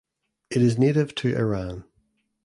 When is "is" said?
0.63-0.79